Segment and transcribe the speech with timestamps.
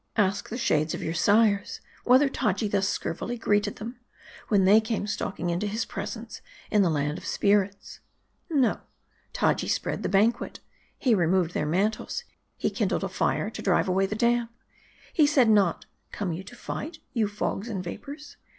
[0.17, 3.99] Ask the shades of your sires whether Taji thus scurvily greeted them,
[4.47, 7.67] when they came stalking into his presence in the land 198 M A R D
[7.67, 7.69] I.
[7.69, 7.99] of spirits.
[8.49, 8.81] No.
[9.31, 10.59] Taji spread the banquet.
[10.97, 12.23] He removed their mantles.
[12.57, 14.51] He kindled a fire to drive away the damp.
[15.13, 18.37] He said not, 'Come you to fight, you fogs and vapors?